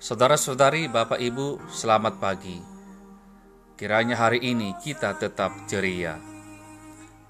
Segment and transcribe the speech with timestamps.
[0.00, 2.64] Saudara-saudari, Bapak Ibu, selamat pagi.
[3.76, 6.16] Kiranya hari ini kita tetap ceria.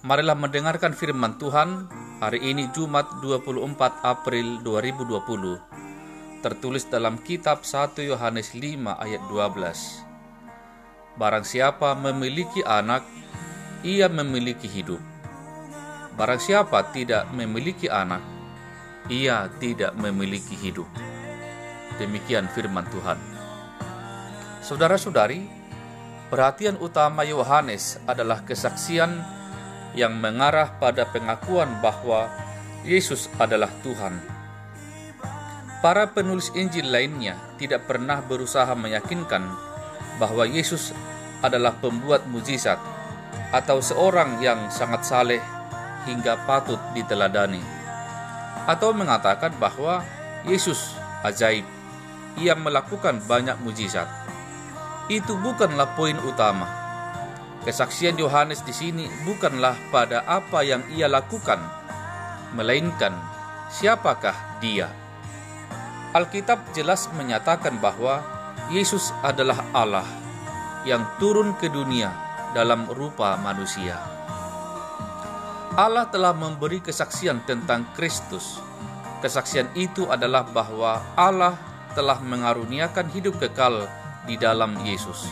[0.07, 1.91] Marilah mendengarkan firman Tuhan
[2.23, 3.75] hari ini Jumat 24
[4.07, 5.59] April 2020.
[6.39, 8.63] Tertulis dalam kitab 1 Yohanes 5
[8.95, 11.19] ayat 12.
[11.19, 13.03] Barang siapa memiliki anak,
[13.83, 15.14] ia memiliki hidup.
[16.15, 18.23] Barang siapa tidak memiliki anak,
[19.11, 20.87] ia tidak memiliki hidup.
[21.99, 23.19] Demikian firman Tuhan.
[24.63, 25.43] Saudara-saudari,
[26.31, 29.27] perhatian utama Yohanes adalah kesaksian
[29.99, 32.31] yang mengarah pada pengakuan bahwa
[32.87, 34.15] Yesus adalah Tuhan.
[35.83, 39.51] Para penulis Injil lainnya tidak pernah berusaha meyakinkan
[40.17, 40.95] bahwa Yesus
[41.43, 42.81] adalah pembuat mujizat
[43.53, 45.43] atau seorang yang sangat saleh
[46.05, 47.61] hingga patut diteladani,
[48.69, 50.05] atau mengatakan bahwa
[50.45, 51.65] Yesus ajaib
[52.41, 54.07] ia melakukan banyak mujizat.
[55.07, 56.67] Itu bukanlah poin utama.
[57.65, 61.61] Kesaksian Yohanes di sini bukanlah pada apa yang ia lakukan,
[62.53, 63.17] melainkan
[63.73, 64.93] siapakah dia.
[66.13, 68.21] Alkitab jelas menyatakan bahwa
[68.69, 70.07] Yesus adalah Allah
[70.85, 72.13] yang turun ke dunia
[72.53, 73.97] dalam rupa manusia.
[75.75, 78.63] Allah telah memberi kesaksian tentang Kristus.
[79.19, 81.59] Kesaksian itu adalah bahwa Allah
[81.99, 83.83] telah mengaruniakan hidup kekal
[84.23, 85.27] di dalam Yesus.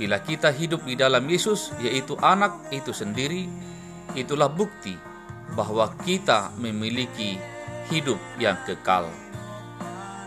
[0.00, 3.44] Bila kita hidup di dalam Yesus, yaitu anak itu sendiri,
[4.16, 4.96] itulah bukti
[5.52, 7.36] bahwa kita memiliki
[7.92, 9.04] hidup yang kekal.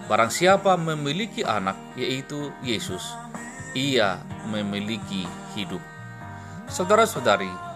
[0.05, 3.09] Barang siapa memiliki anak, yaitu Yesus,
[3.73, 4.21] ia
[4.53, 5.25] memiliki
[5.57, 5.81] hidup.
[6.69, 7.68] Saudara-saudari,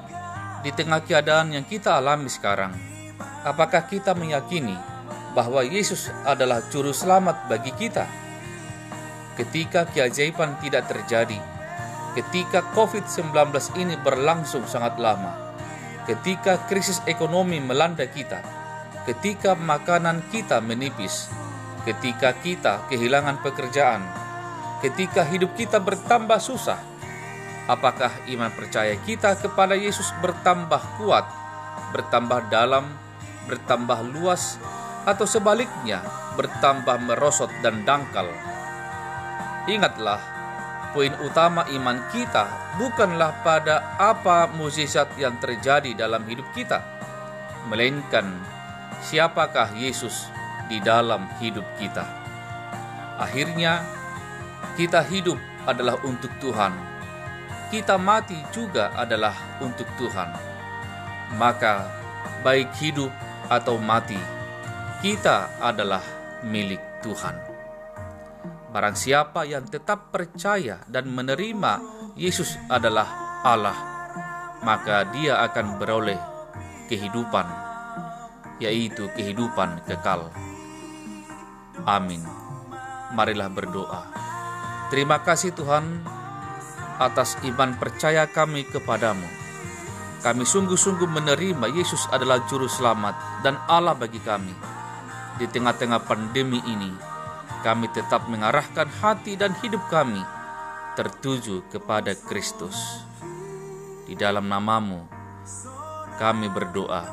[0.64, 2.72] di tengah keadaan yang kita alami sekarang,
[3.44, 4.80] apakah kita meyakini
[5.36, 8.08] bahwa Yesus adalah juru selamat bagi kita.
[9.36, 11.36] Ketika keajaiban tidak terjadi,
[12.16, 15.36] ketika COVID-19 ini berlangsung sangat lama,
[16.08, 18.40] ketika krisis ekonomi melanda kita,
[19.04, 21.28] ketika makanan kita menipis,
[21.84, 24.06] ketika kita kehilangan pekerjaan,
[24.80, 26.93] ketika hidup kita bertambah susah,
[27.68, 31.26] apakah iman percaya kita kepada Yesus bertambah kuat,
[31.96, 32.88] bertambah dalam,
[33.48, 34.60] bertambah luas,
[35.04, 36.04] atau sebaliknya
[36.40, 38.28] bertambah merosot dan dangkal.
[39.68, 40.20] Ingatlah,
[40.92, 46.84] poin utama iman kita bukanlah pada apa mukjizat yang terjadi dalam hidup kita,
[47.72, 48.28] melainkan
[49.04, 50.28] siapakah Yesus
[50.68, 52.04] di dalam hidup kita.
[53.20, 53.84] Akhirnya,
[54.80, 55.38] kita hidup
[55.70, 56.93] adalah untuk Tuhan.
[57.74, 60.30] Kita mati juga adalah untuk Tuhan.
[61.42, 61.90] Maka,
[62.46, 63.10] baik hidup
[63.50, 64.22] atau mati,
[65.02, 66.06] kita adalah
[66.46, 67.34] milik Tuhan.
[68.70, 71.82] Barang siapa yang tetap percaya dan menerima
[72.14, 73.80] Yesus adalah Allah,
[74.62, 76.22] maka dia akan beroleh
[76.94, 77.50] kehidupan,
[78.62, 80.30] yaitu kehidupan kekal.
[81.90, 82.22] Amin.
[83.18, 84.14] Marilah berdoa.
[84.94, 86.06] Terima kasih Tuhan
[87.00, 89.26] atas iman percaya kami kepadamu.
[90.24, 94.74] Kami sungguh-sungguh menerima Yesus adalah juru selamat dan Allah bagi kami
[95.38, 96.94] di tengah-tengah pandemi ini,
[97.66, 100.22] kami tetap mengarahkan hati dan hidup kami
[100.94, 103.02] tertuju kepada Kristus.
[104.06, 105.10] Di dalam namamu,
[106.22, 107.06] kami berdoa.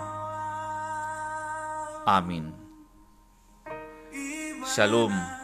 [2.04, 2.52] Amin.
[4.68, 5.39] Shalom.